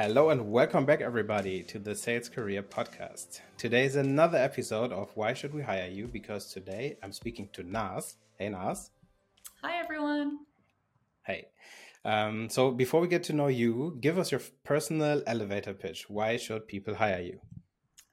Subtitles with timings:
[0.00, 3.40] Hello and welcome back, everybody, to the Sales Career Podcast.
[3.56, 6.06] Today is another episode of Why Should We Hire You?
[6.06, 8.14] Because today I'm speaking to Naz.
[8.38, 8.92] Hey, Naz.
[9.60, 10.38] Hi, everyone.
[11.26, 11.48] Hey.
[12.04, 16.08] Um, so, before we get to know you, give us your personal elevator pitch.
[16.08, 17.40] Why should people hire you?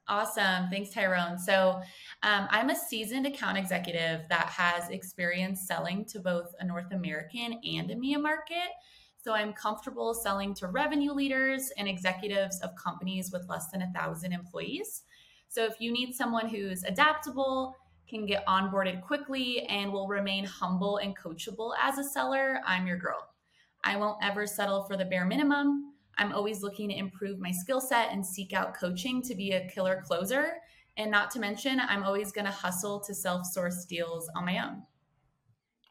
[0.08, 0.68] Awesome.
[0.68, 1.38] Thanks, Tyrone.
[1.38, 1.80] So,
[2.24, 7.60] um, I'm a seasoned account executive that has experience selling to both a North American
[7.62, 8.72] and EMEA market.
[9.26, 13.90] So I'm comfortable selling to revenue leaders and executives of companies with less than a
[13.92, 15.02] thousand employees.
[15.48, 17.74] So if you need someone who's adaptable,
[18.08, 22.98] can get onboarded quickly, and will remain humble and coachable as a seller, I'm your
[22.98, 23.30] girl.
[23.82, 25.94] I won't ever settle for the bare minimum.
[26.18, 29.66] I'm always looking to improve my skill set and seek out coaching to be a
[29.66, 30.52] killer closer.
[30.98, 34.64] And not to mention, I'm always going to hustle to self source deals on my
[34.64, 34.84] own.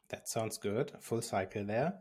[0.09, 0.91] That sounds good.
[0.99, 1.93] Full cycle there.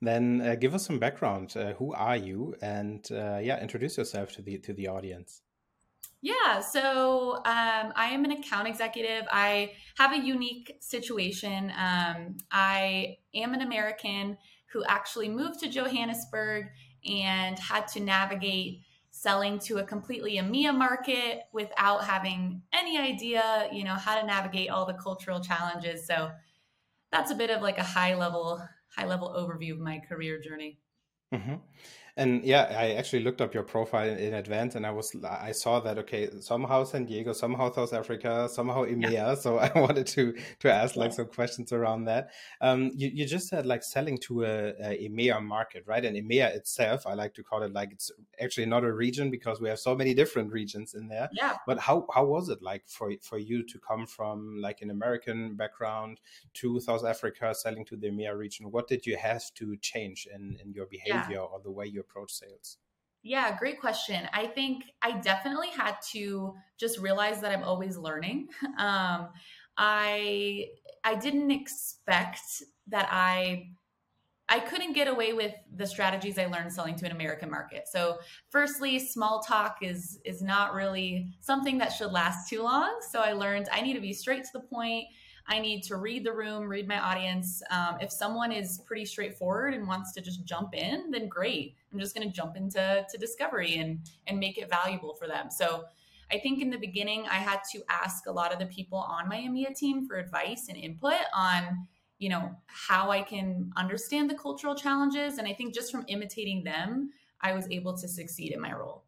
[0.00, 1.54] Then uh, give us some background.
[1.56, 2.54] Uh, who are you?
[2.62, 5.42] And uh, yeah, introduce yourself to the to the audience.
[6.22, 9.26] Yeah, so um, I am an account executive.
[9.30, 11.72] I have a unique situation.
[11.78, 14.36] Um, I am an American
[14.66, 16.66] who actually moved to Johannesburg
[17.06, 23.82] and had to navigate selling to a completely EMEA market without having any idea, you
[23.82, 26.06] know, how to navigate all the cultural challenges.
[26.06, 26.30] So
[27.12, 28.62] that's a bit of like a high level
[28.96, 30.78] high level overview of my career journey.
[31.32, 31.54] Mm-hmm.
[32.16, 35.80] And yeah, I actually looked up your profile in advance, and I was I saw
[35.80, 39.10] that okay, somehow San Diego, somehow South Africa, somehow EMEA.
[39.10, 39.34] Yeah.
[39.40, 42.30] So I wanted to to ask like some questions around that.
[42.60, 46.04] Um, you you just said like selling to a, a EMEA market, right?
[46.04, 49.60] And EMEA itself, I like to call it like it's actually not a region because
[49.60, 51.30] we have so many different regions in there.
[51.32, 51.56] Yeah.
[51.66, 55.54] But how how was it like for for you to come from like an American
[55.54, 56.20] background
[56.54, 58.70] to South Africa, selling to the EMEA region?
[58.70, 61.19] What did you have to change in in your behavior yeah.
[61.28, 62.78] Or the way you approach sales?
[63.22, 64.28] Yeah, great question.
[64.32, 68.48] I think I definitely had to just realize that I'm always learning.
[68.78, 69.30] Um,
[69.76, 70.68] I
[71.04, 73.70] I didn't expect that I
[74.48, 77.88] I couldn't get away with the strategies I learned selling to an American market.
[77.88, 78.18] So,
[78.50, 83.00] firstly, small talk is is not really something that should last too long.
[83.10, 85.06] So, I learned I need to be straight to the point
[85.50, 87.60] I need to read the room, read my audience.
[87.70, 91.74] Um, if someone is pretty straightforward and wants to just jump in, then great.
[91.92, 95.50] I'm just going to jump into to discovery and and make it valuable for them.
[95.50, 95.86] So
[96.32, 99.28] I think in the beginning, I had to ask a lot of the people on
[99.28, 101.88] my EMEA team for advice and input on,
[102.20, 105.38] you know, how I can understand the cultural challenges.
[105.38, 109.02] And I think just from imitating them, I was able to succeed in my role.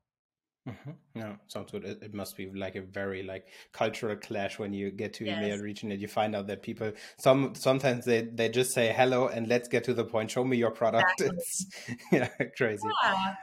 [0.69, 0.91] Mm-hmm.
[1.17, 1.85] Yeah, sounds good.
[1.85, 5.43] It, it, must be like a very like cultural clash when you get to yes.
[5.43, 9.27] EMEA region and you find out that people some sometimes they they just say hello
[9.27, 10.31] and let's get to the point.
[10.31, 11.03] Show me your product.
[11.21, 11.39] Exactly.
[11.39, 11.67] It's
[12.13, 12.89] yeah, crazy.
[13.03, 13.35] Yeah.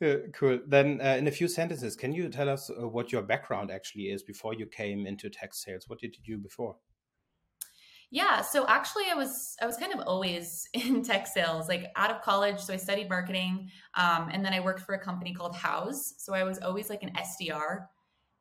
[0.00, 0.58] yeah cool.
[0.66, 4.04] Then, uh, in a few sentences, can you tell us uh, what your background actually
[4.04, 5.84] is before you came into tech sales?
[5.86, 6.76] What did you do before?
[8.10, 12.10] Yeah, so actually I was I was kind of always in tech sales, like out
[12.10, 12.58] of college.
[12.58, 16.14] So I studied marketing, um, and then I worked for a company called House.
[16.16, 17.86] So I was always like an SDR,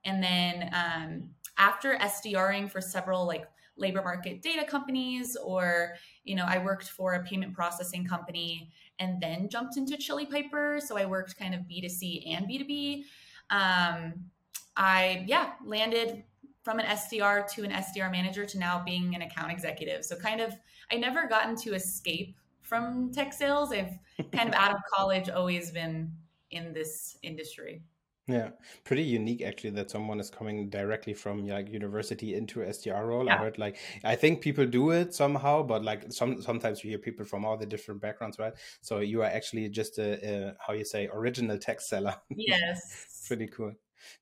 [0.06, 3.46] and then um, after SDRing for several like
[3.76, 9.22] labor market data companies, or you know I worked for a payment processing company, and
[9.22, 10.80] then jumped into Chili Piper.
[10.84, 13.06] So I worked kind of B two C and B two B.
[13.50, 14.14] Um,
[14.78, 16.24] I yeah landed
[16.68, 20.04] from an SDR to an SDR manager to now being an account executive.
[20.04, 20.54] So kind of
[20.92, 23.72] I never gotten to escape from tech sales.
[23.72, 23.98] I've
[24.34, 26.12] kind of out of college always been
[26.52, 27.84] in this industry.
[28.28, 28.50] Yeah,
[28.84, 33.26] pretty unique actually that someone is coming directly from like university into SDR role.
[33.26, 33.36] Yeah.
[33.36, 37.00] I heard like I think people do it somehow, but like some sometimes you hear
[37.00, 38.52] people from all the different backgrounds, right?
[38.82, 42.16] So you are actually just a, a how you say original tech seller.
[42.36, 43.72] Yes, pretty cool.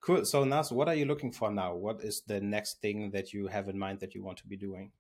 [0.02, 0.26] Cool.
[0.26, 1.76] So, Naz, what are you looking for now?
[1.76, 4.58] What is the next thing that you have in mind that you want to be
[4.58, 4.92] doing?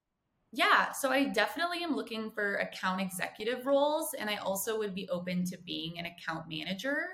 [0.52, 5.10] Yeah, so I definitely am looking for account executive roles, and I also would be
[5.10, 7.08] open to being an account manager.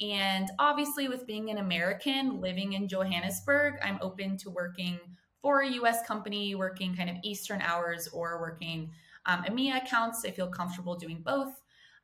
[0.00, 4.98] And obviously, with being an American living in Johannesburg, I'm open to working
[5.42, 8.90] for a US company, working kind of Eastern hours, or working
[9.26, 10.24] um, EMEA accounts.
[10.24, 11.52] I feel comfortable doing both.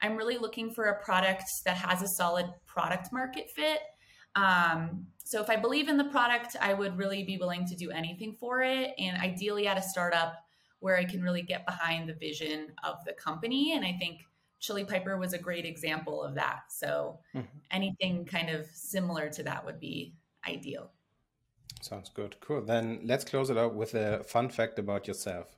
[0.03, 3.81] I'm really looking for a product that has a solid product market fit
[4.37, 7.91] um, so if I believe in the product, I would really be willing to do
[7.91, 8.95] anything for it.
[8.99, 10.37] And ideally at a startup
[10.81, 13.73] where I can really get behind the vision of the company.
[13.75, 14.21] And I think
[14.61, 16.65] Chili Piper was a great example of that.
[16.69, 17.47] So mm-hmm.
[17.71, 20.15] anything kind of similar to that would be
[20.47, 20.91] ideal.
[21.81, 22.37] Sounds good.
[22.41, 22.63] Cool.
[22.63, 25.57] Then let's close it out with a fun fact about yourself.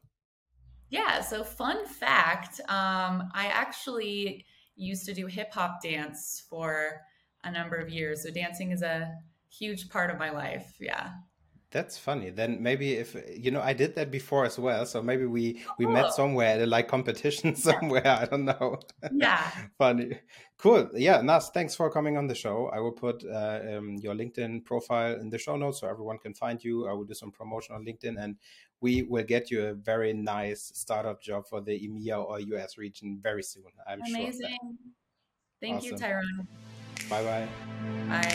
[0.90, 1.20] Yeah.
[1.20, 4.44] So, fun fact um, I actually
[4.76, 7.00] used to do hip hop dance for
[7.46, 8.22] a number of years.
[8.22, 9.12] So dancing is a
[9.48, 10.76] huge part of my life.
[10.80, 11.10] Yeah.
[11.72, 12.30] That's funny.
[12.30, 14.86] Then maybe if you know, I did that before as well.
[14.86, 15.90] So maybe we we oh.
[15.90, 18.06] met somewhere at a like competition somewhere.
[18.06, 18.78] I don't know.
[19.12, 19.42] Yeah.
[19.78, 20.20] funny.
[20.58, 20.88] Cool.
[20.94, 22.70] Yeah, Naz, thanks for coming on the show.
[22.72, 26.32] I will put uh, um, your LinkedIn profile in the show notes so everyone can
[26.34, 26.86] find you.
[26.86, 28.36] I will do some promotion on LinkedIn, and
[28.80, 33.18] we will get you a very nice startup job for the EMEA or US region
[33.20, 33.64] very soon.
[33.86, 34.48] I'm Amazing.
[34.48, 34.70] sure.
[35.60, 35.92] Thank awesome.
[35.92, 36.48] you, Tyrone.
[37.08, 37.46] 拜拜，
[38.08, 38.28] 拜。